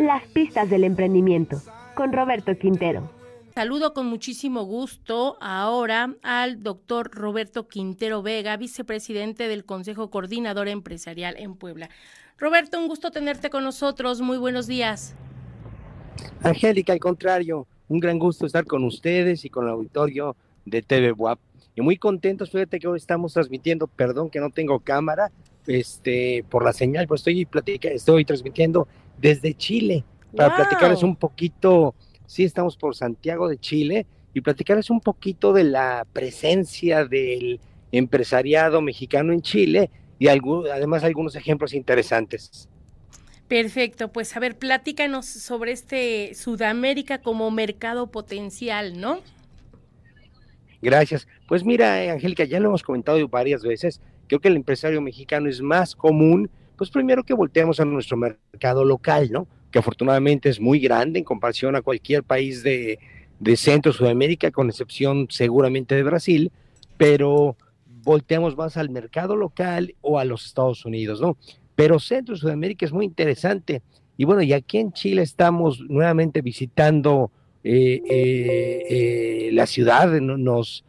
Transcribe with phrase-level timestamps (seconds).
[0.00, 1.60] Las pistas del emprendimiento
[1.94, 3.10] con Roberto Quintero.
[3.54, 11.36] Saludo con muchísimo gusto ahora al doctor Roberto Quintero Vega, vicepresidente del Consejo Coordinador Empresarial
[11.36, 11.90] en Puebla.
[12.38, 14.22] Roberto, un gusto tenerte con nosotros.
[14.22, 15.14] Muy buenos días.
[16.42, 21.12] Angélica, al contrario, un gran gusto estar con ustedes y con el auditorio de TV
[21.12, 21.38] WAP.
[21.76, 25.30] Y muy contentos, fíjate que hoy estamos transmitiendo, perdón que no tengo cámara,
[25.66, 28.88] este, por la señal, pues estoy, platica, estoy transmitiendo
[29.20, 30.04] desde Chile
[30.36, 31.94] para platicarles un poquito,
[32.26, 37.60] sí estamos por Santiago de Chile y platicarles un poquito de la presencia del
[37.92, 42.68] empresariado mexicano en Chile y además algunos ejemplos interesantes.
[43.48, 49.20] Perfecto, pues a ver, platícanos sobre este Sudamérica como mercado potencial, ¿no?
[50.80, 51.26] Gracias.
[51.48, 55.48] Pues mira, eh, Angélica, ya lo hemos comentado varias veces, creo que el empresario mexicano
[55.48, 56.48] es más común,
[56.80, 59.46] pues primero que volteamos a nuestro mercado local, ¿no?
[59.70, 62.98] Que afortunadamente es muy grande en comparación a cualquier país de,
[63.56, 66.50] Centro Sudamérica, con excepción seguramente de Brasil,
[66.96, 67.54] pero
[68.02, 71.36] volteamos más al mercado local o a los Estados Unidos, ¿no?
[71.74, 73.82] Pero Centro Sudamérica es muy interesante.
[74.16, 77.30] Y bueno, y aquí en Chile estamos nuevamente visitando
[77.62, 80.82] eh, eh, eh, la ciudad, nos,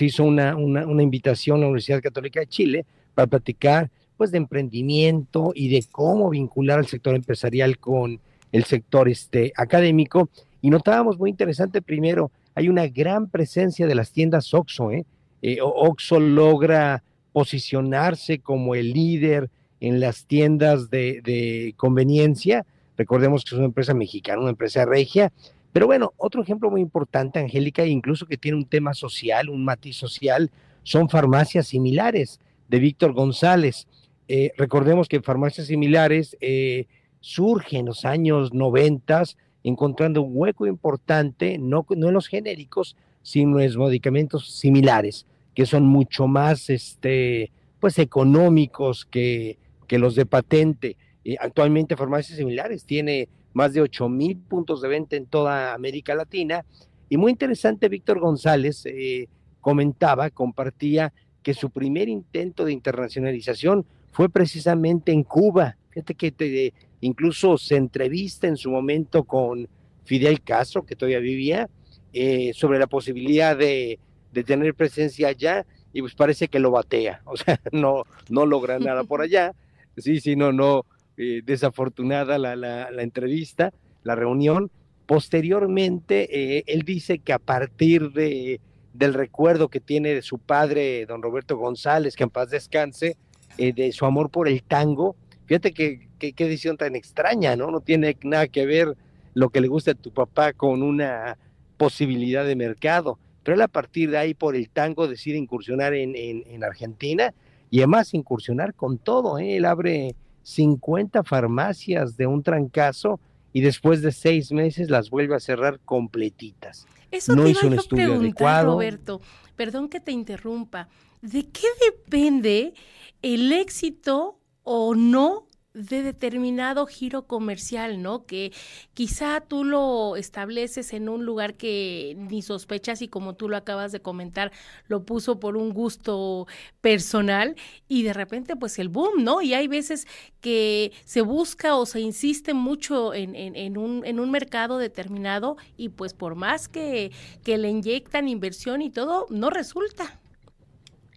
[0.00, 5.52] hizo una, una, invitación a la Universidad Católica de Chile para platicar pues de emprendimiento
[5.54, 8.20] y de cómo vincular al sector empresarial con
[8.52, 10.28] el sector este, académico.
[10.62, 15.04] Y notábamos muy interesante primero, hay una gran presencia de las tiendas OXO, ¿eh?
[15.42, 22.64] eh, Oxxo logra posicionarse como el líder en las tiendas de, conveniencia.
[22.96, 25.32] Recordemos que es una empresa mexicana, una empresa regia.
[25.72, 29.96] Pero bueno, otro ejemplo muy importante, Angélica, incluso que tiene un tema social, un matiz
[29.96, 30.50] social,
[30.84, 33.86] son farmacias similares de Víctor González.
[34.28, 36.86] Eh, recordemos que farmacias similares eh,
[37.20, 43.60] surgen en los años noventas, encontrando un hueco importante, no, no en los genéricos, sino
[43.60, 47.50] en los medicamentos similares que son mucho más este,
[47.80, 49.56] pues económicos que,
[49.86, 50.96] que los de patente.
[51.38, 56.64] actualmente Farmacias Similares tiene más de 8 mil puntos de venta en toda América Latina.
[57.08, 59.28] Y muy interesante, Víctor González eh,
[59.60, 61.12] comentaba, compartía
[61.42, 65.76] que su primer intento de internacionalización fue precisamente en Cuba.
[65.90, 69.68] Fíjate que incluso se entrevista en su momento con
[70.04, 71.68] Fidel Castro, que todavía vivía,
[72.14, 73.98] eh, sobre la posibilidad de
[74.46, 79.04] tener presencia allá y pues parece que lo batea, o sea, no, no logra nada
[79.04, 79.54] por allá.
[79.96, 80.84] Sí, sí, no, no,
[81.16, 84.70] eh, desafortunada la, la, entrevista, la reunión.
[85.06, 88.60] Posteriormente, eh, él dice que a partir de,
[88.92, 93.16] del recuerdo que tiene de su padre, don Roberto González, que en paz descanse,
[93.58, 95.16] eh, de su amor por el tango,
[95.46, 97.70] fíjate que, qué decisión tan extraña, ¿no?
[97.70, 98.96] No tiene nada que ver
[99.34, 101.36] lo que le gusta a tu papá con una
[101.76, 106.14] posibilidad de mercado pero él a partir de ahí por el tango decide incursionar en,
[106.16, 107.32] en, Argentina
[107.70, 109.38] y además incursionar con todo.
[109.38, 109.58] ¿eh?
[109.58, 113.20] Él abre 50 farmacias de un trancazo
[113.54, 116.86] y después de seis meses las vuelve a cerrar completitas.
[117.12, 119.20] Eso no te hizo un estudio preguntar, Roberto.
[119.54, 120.88] Perdón que te interrumpa.
[121.22, 122.74] ¿De qué depende
[123.22, 128.26] el éxito o no de determinado giro comercial, ¿no?
[128.26, 128.52] Que
[128.94, 133.92] quizá tú lo estableces en un lugar que ni sospechas y como tú lo acabas
[133.92, 134.52] de comentar,
[134.88, 136.46] lo puso por un gusto
[136.80, 137.56] personal
[137.88, 139.42] y de repente pues el boom, ¿no?
[139.42, 140.06] Y hay veces
[140.40, 145.88] que se busca o se insiste mucho en, en, un, en un mercado determinado y
[145.90, 147.10] pues por más que,
[147.42, 150.20] que le inyectan inversión y todo, no resulta.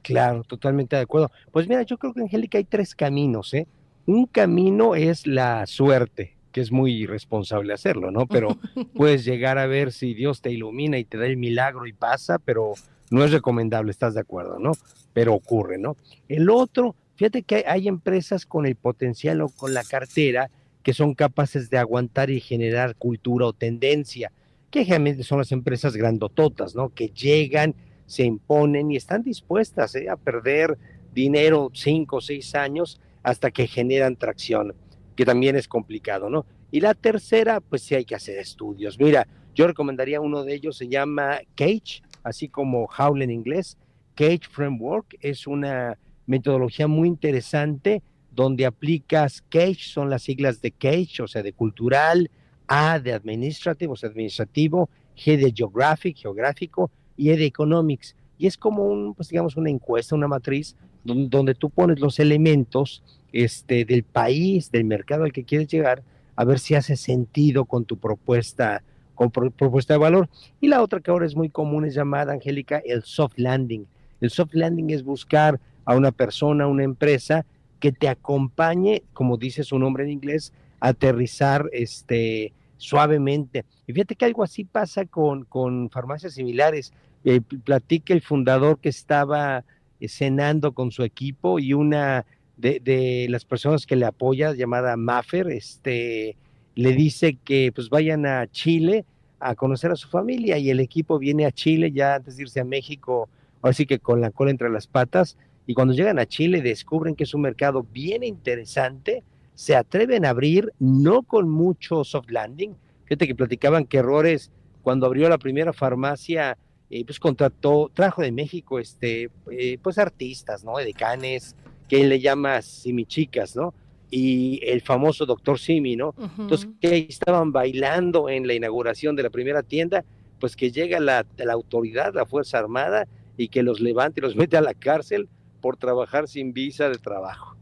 [0.02, 1.32] Claro, totalmente de acuerdo.
[1.52, 3.68] Pues mira, yo creo que Angélica hay tres caminos, ¿eh?
[4.08, 8.26] Un camino es la suerte, que es muy irresponsable hacerlo, ¿no?
[8.26, 8.58] Pero
[8.96, 12.40] puedes llegar a ver si Dios te ilumina y te da el milagro y pasa,
[12.40, 12.74] pero
[13.12, 14.72] no es recomendable, ¿estás de acuerdo, no?
[15.14, 15.98] Pero ocurre, ¿no?
[16.30, 20.50] El otro, fíjate que hay empresas con el potencial o con la cartera
[20.84, 24.32] que son capaces de aguantar y generar cultura o tendencia,
[24.72, 26.94] que generalmente son las empresas grandototas, ¿no?
[26.94, 27.76] Que llegan,
[28.06, 30.10] se imponen y están dispuestas ¿eh?
[30.10, 30.78] a perder
[31.14, 34.74] dinero cinco o seis años hasta que generan tracción,
[35.18, 36.46] que también es complicado, ¿no?
[36.72, 38.98] Y la tercera, pues sí hay que hacer estudios.
[38.98, 43.78] Mira, yo recomendaría uno de ellos, se llama Cage, así como Howl en inglés.
[44.16, 48.02] Cage Framework es una metodología muy interesante
[48.32, 52.32] donde aplicas Cage, son las siglas de Cage, o sea, de cultural,
[52.66, 58.16] A de administrative, o sea, administrativo, G de geographic, geográfico, y E de economics.
[58.38, 62.20] Y es como un, pues digamos, una encuesta, una matriz, donde, donde tú pones los
[62.20, 63.04] elementos
[63.34, 66.04] este, del país, del mercado al que quieres llegar,
[66.36, 68.84] a ver si hace sentido con tu propuesta,
[69.16, 70.30] con propuesta de valor.
[70.62, 73.86] Y la otra que ahora es muy común es llamada, Angélica, el soft landing.
[74.22, 77.46] El soft landing es buscar a una persona, una empresa
[77.80, 83.66] que te acompañe, como dice su nombre en inglés, aterrizar este, suavemente.
[83.88, 86.94] Y fíjate que algo así pasa con, con farmacias similares.
[87.24, 89.64] Eh, platica el fundador que estaba
[90.00, 92.26] eh, cenando con su equipo y una
[92.58, 96.36] de, las personas que le apoya, llamada Maffer, este,
[96.76, 99.06] le dice que pues vayan a Chile
[99.40, 102.60] a conocer a su familia y el equipo viene a Chile ya antes de irse
[102.60, 103.30] a México,
[103.62, 105.38] así que con la cola entre las patas,
[105.68, 110.30] y cuando llegan a Chile descubren que es un mercado bien interesante, se atreven a
[110.30, 112.76] abrir, no con mucho soft landing,
[113.06, 114.52] fíjate que platicaban que errores
[114.82, 116.58] cuando abrió la primera farmacia,
[116.90, 120.78] eh, pues contrató, trajo de México, este, eh, pues artistas, ¿no?
[120.78, 121.56] Decanes,
[121.88, 123.74] que él le llama Simichicas, ¿no?
[124.10, 126.14] Y el famoso doctor Simi, ¿no?
[126.38, 130.06] Entonces, que estaban bailando en la inauguración de la primera tienda,
[130.40, 133.08] pues que llega la, la autoridad, la Fuerza Armada,
[133.38, 135.28] y que los levante y los mete a la cárcel
[135.62, 137.58] por trabajar sin visa de trabajo.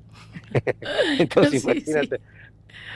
[1.20, 2.20] Entonces, imagínate,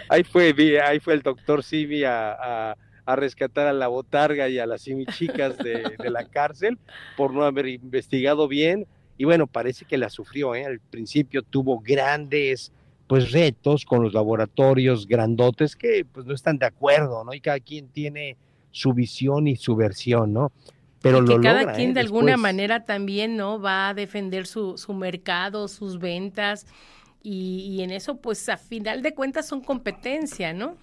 [0.09, 4.67] ahí fue, ahí fue el doctor Simi a, a, rescatar a la botarga y a
[4.67, 6.77] las simichicas de, de la cárcel
[7.17, 8.85] por no haber investigado bien
[9.19, 10.65] y bueno, parece que la sufrió, ¿eh?
[10.65, 12.71] al principio tuvo grandes
[13.05, 17.33] pues retos con los laboratorios grandotes que pues no están de acuerdo, ¿no?
[17.33, 18.37] Y cada quien tiene
[18.71, 20.53] su visión y su versión, ¿no?
[21.01, 21.93] Pero que cada quien ¿eh?
[21.95, 23.59] de alguna manera también, ¿no?
[23.59, 26.65] Va a defender su, su mercado, sus ventas
[27.21, 30.77] y, en eso pues a final de cuentas son competencia, ¿no?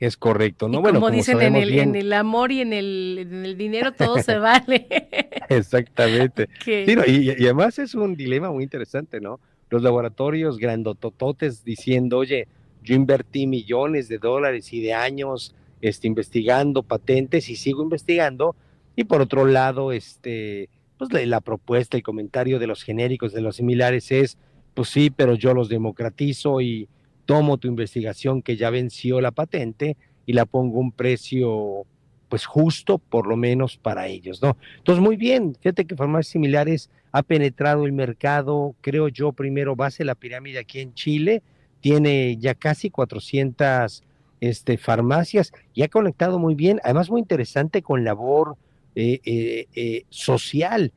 [0.00, 0.80] Es correcto, ¿no?
[0.80, 4.18] bueno, como dicen en el, en el, amor y en el, en el dinero todo
[4.22, 4.86] se vale.
[5.48, 6.48] Exactamente.
[6.66, 9.40] y, además es un dilema muy interesante, ¿no?
[9.70, 12.48] Los laboratorios grandotototes diciendo, oye,
[12.82, 18.56] yo invertí millones de dólares y de años este, investigando patentes y sigo investigando.
[18.96, 23.40] Y por otro lado, este, pues la, la propuesta, el comentario de los genéricos, de
[23.40, 24.38] los similares es,
[24.74, 26.88] pues sí, pero yo los democratizo y
[27.26, 31.86] tomo tu investigación que ya venció la patente y la pongo un precio
[32.28, 34.56] pues justo por lo menos para ellos, ¿no?
[34.78, 40.04] Entonces, muy bien, fíjate que farmacias similares ha penetrado el mercado, creo yo, primero base
[40.04, 41.42] la pirámide aquí en Chile,
[41.80, 44.02] tiene ya casi 400
[44.40, 48.56] este, farmacias y ha conectado muy bien, además muy interesante con labor
[48.96, 50.92] eh, eh, eh, social.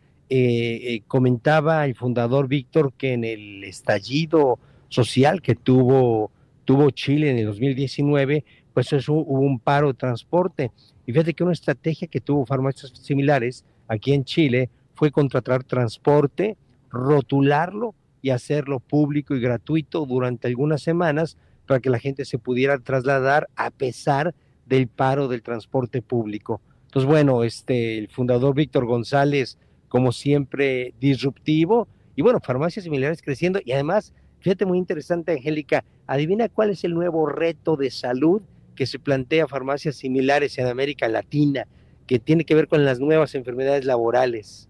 [1.07, 4.59] comentaba el fundador Víctor que en el estallido
[4.89, 6.31] social que tuvo,
[6.65, 8.43] tuvo Chile en el 2019,
[8.73, 10.71] pues eso hubo un paro de transporte.
[11.05, 16.57] Y fíjate que una estrategia que tuvo farmacias similares aquí en Chile fue contratar transporte,
[16.89, 22.79] rotularlo y hacerlo público y gratuito durante algunas semanas para que la gente se pudiera
[22.79, 24.33] trasladar a pesar
[24.65, 26.61] del paro del transporte público.
[26.85, 29.57] Entonces, bueno, este, el fundador Víctor González,
[29.87, 34.13] como siempre, disruptivo, y bueno, farmacias similares creciendo, y además
[34.47, 35.83] Fíjate, muy interesante, Angélica.
[36.05, 38.41] Adivina cuál es el nuevo reto de salud
[38.77, 41.67] que se plantea farmacias similares en América Latina,
[42.05, 44.69] que tiene que ver con las nuevas enfermedades laborales.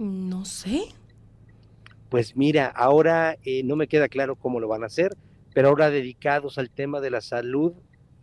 [0.00, 0.80] No sé.
[2.08, 5.16] Pues mira, ahora eh, no me queda claro cómo lo van a hacer,
[5.54, 7.74] pero ahora dedicados al tema de la salud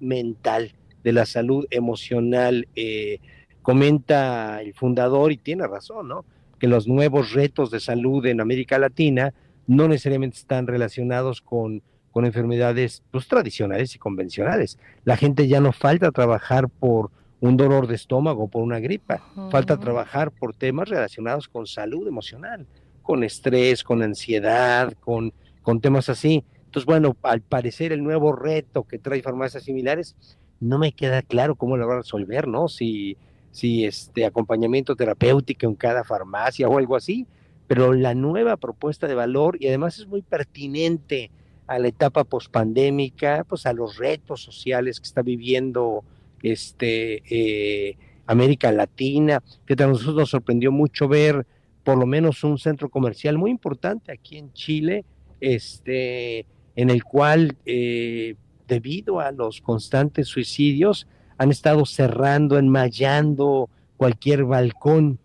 [0.02, 0.74] mental,
[1.06, 2.68] de la salud emocional.
[2.76, 3.20] Eh,
[3.62, 6.26] comenta el fundador y tiene razón, ¿no?
[6.60, 9.34] Que los nuevos retos de salud en América Latina
[9.68, 11.82] no necesariamente están relacionados con,
[12.12, 14.78] con enfermedades pues, tradicionales y convencionales.
[15.04, 19.78] La gente ya no falta trabajar por un dolor de estómago, por una gripa, falta
[19.78, 22.66] trabajar por temas relacionados con salud emocional,
[23.04, 26.44] con estrés, con ansiedad, con, con temas así.
[26.66, 30.16] Entonces, bueno, al parecer el nuevo reto que trae farmacias similares,
[30.60, 32.68] no me queda claro cómo lo va a resolver, ¿no?
[32.68, 33.18] Si,
[33.52, 37.28] si este acompañamiento terapéutico en cada farmacia o algo así,
[37.68, 41.32] pero la nueva propuesta de valor y además es muy pertinente
[41.68, 46.04] a la etapa pospandémica, pues a los retos sociales que está viviendo
[46.44, 51.46] este eh, América Latina, que a nosotros nos sorprendió mucho ver
[51.84, 55.06] por lo menos un centro comercial muy importante aquí en Chile,
[55.40, 56.46] este,
[56.76, 58.36] en el cual eh,
[58.68, 61.08] debido a los constantes suicidios
[61.38, 65.20] han estado cerrando, enmayando cualquier balcón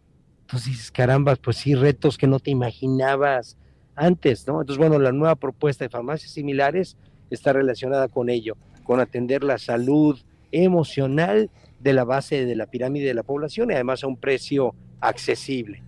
[0.51, 3.57] entonces dices, caramba, pues sí, retos que no te imaginabas
[3.95, 4.61] antes, ¿no?
[4.61, 6.97] Entonces, bueno, la nueva propuesta de farmacias similares
[7.31, 10.19] está relacionada con ello, con atender la salud
[10.51, 14.75] emocional de la base de la pirámide de la población y además a un precio
[15.01, 15.85] accesible.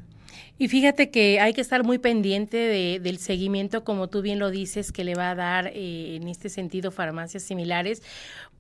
[0.62, 4.48] Y fíjate que hay que estar muy pendiente de, del seguimiento, como tú bien lo
[4.48, 8.00] dices, que le va a dar eh, en este sentido farmacias similares,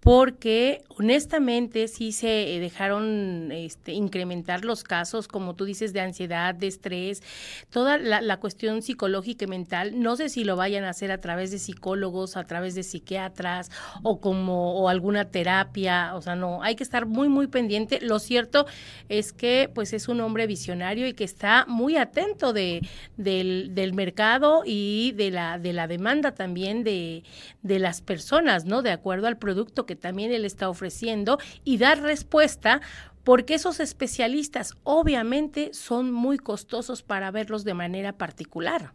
[0.02, 6.56] porque honestamente sí se eh, dejaron este, incrementar los casos, como tú dices, de ansiedad,
[6.56, 7.22] de estrés,
[7.70, 10.02] toda la, la, cuestión psicológica y mental.
[10.02, 13.70] No sé si lo vayan a hacer a través de psicólogos, a través de psiquiatras
[14.02, 18.00] o como o alguna terapia, o sea, no, hay que estar muy, muy pendiente.
[18.00, 18.66] Lo cierto
[19.08, 23.94] es que pues es un hombre visionario y que está muy atento de, del, del
[23.94, 27.24] mercado y de la, de la demanda también de,
[27.62, 28.82] de las personas, ¿no?
[28.82, 32.80] De acuerdo al producto que también él está ofreciendo y dar respuesta
[33.24, 38.92] porque esos especialistas obviamente son muy costosos para verlos de manera particular.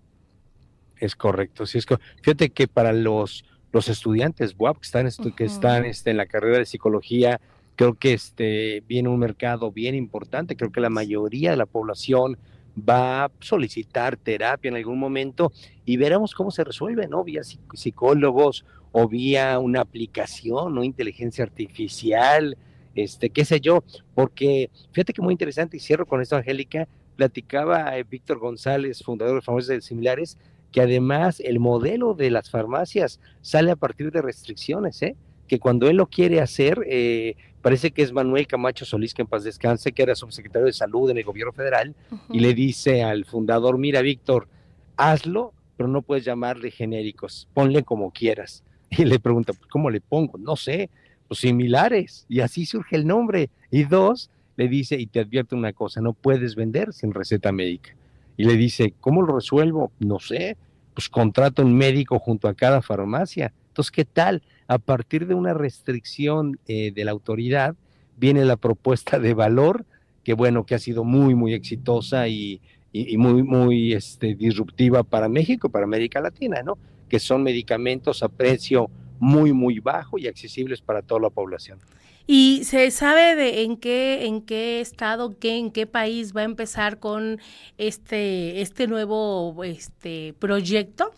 [0.99, 1.85] Es correcto, sí es
[2.21, 6.57] Fíjate que para los, los estudiantes WAP que están, que están este, en la carrera
[6.57, 7.39] de psicología,
[7.75, 12.37] creo que este, viene un mercado bien importante, creo que la mayoría de la población
[12.77, 15.51] va a solicitar terapia en algún momento
[15.85, 17.23] y veremos cómo se resuelve, ¿no?
[17.23, 17.41] Vía
[17.73, 20.83] psicólogos o vía una aplicación, ¿no?
[20.83, 22.57] Inteligencia artificial,
[22.95, 23.83] este, qué sé yo,
[24.15, 29.35] porque fíjate que muy interesante, y cierro con esto, Angélica, platicaba eh, Víctor González, fundador
[29.35, 30.37] de Farmacias Similares,
[30.71, 35.15] que además el modelo de las farmacias sale a partir de restricciones, ¿eh?
[35.47, 37.35] que cuando él lo quiere hacer, eh,
[37.67, 41.09] parece que es Manuel Camacho Solís, que en paz descanse, que era subsecretario de salud
[41.09, 41.93] en el gobierno federal,
[42.29, 44.47] y le dice al fundador, mira Víctor,
[44.95, 48.63] hazlo, pero no puedes llamarle genéricos, ponle como quieras.
[48.89, 50.37] Y le pregunta, pues, ¿cómo le pongo?
[50.37, 50.89] No sé,
[51.27, 52.25] pues similares.
[52.29, 53.49] Y así surge el nombre.
[53.69, 57.97] Y dos, le dice, y te advierto una cosa, no puedes vender sin receta médica.
[58.37, 59.91] Y le dice, ¿cómo lo resuelvo?
[59.99, 60.55] No sé,
[60.93, 63.51] pues contrato un médico junto a cada farmacia.
[63.77, 64.41] Entonces, ¿qué tal?
[64.67, 67.75] A partir de una restricción eh, de la autoridad,
[68.17, 69.85] viene la propuesta de valor,
[70.23, 72.59] que bueno, que ha sido muy, muy exitosa y,
[72.91, 76.79] muy, muy este, disruptiva para México, para América Latina, ¿no?
[77.07, 81.77] que son medicamentos a precio muy, muy bajo y accesibles para toda la población.
[82.25, 86.45] ¿Y se sabe de en qué, en qué estado, qué, en qué país va a
[86.45, 87.39] empezar con
[87.77, 91.11] este, este nuevo este, proyecto?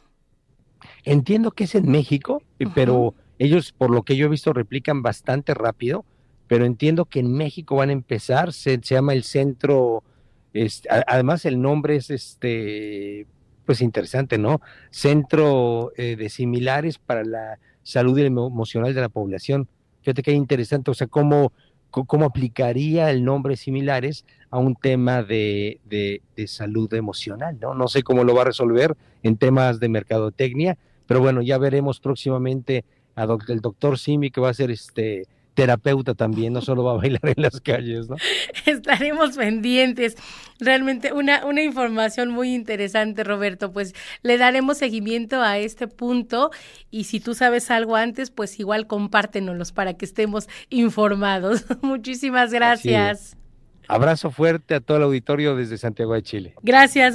[1.09, 2.43] Entiendo que es en México,
[2.75, 6.05] pero ellos, por lo que yo he visto, replican bastante rápido,
[6.47, 10.03] pero entiendo que en México van a empezar, se, se llama el centro,
[10.53, 13.25] este, además el nombre es este
[13.65, 14.61] pues interesante, ¿no?
[14.91, 19.67] Centro eh, de similares para la salud emocional de la población.
[20.01, 21.53] Fíjate que interesante, o sea, cómo,
[21.89, 27.73] cómo aplicaría el nombre similares a un tema de, de, salud emocional, ¿no?
[27.73, 30.77] No sé cómo lo va a resolver en temas de mercadotecnia,
[31.09, 32.85] pero bueno, ya veremos próximamente
[33.15, 35.23] a el doctor Simi que va a ser este
[35.55, 38.15] terapeuta también, no solo va a bailar en las calles, ¿no?
[38.67, 40.15] Estaremos pendientes.
[40.59, 43.71] Realmente una, una información muy interesante, Roberto.
[43.71, 46.51] Pues le daremos seguimiento a este punto
[46.91, 51.65] y si tú sabes algo antes, pues igual compártenoslos para que estemos informados.
[51.81, 53.35] Muchísimas gracias.
[53.89, 56.53] Abrazo fuerte a todo el auditorio desde Santiago de Chile.
[56.61, 57.07] Gracias.